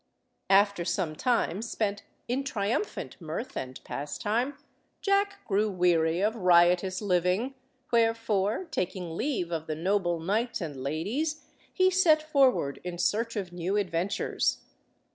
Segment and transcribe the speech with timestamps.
[0.49, 4.57] After some time spent in triumphant mirth and pastime,
[4.99, 7.53] Jack grew weary of riotous living,
[7.91, 13.53] wherefore, taking leave of the noble knights and ladies, he set forward in search of
[13.53, 14.63] new adventures.